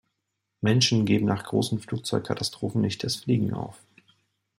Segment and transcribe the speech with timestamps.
[0.61, 3.79] Menschen geben nach großen Flugzeugkatastrophen nicht das Fliegen auf.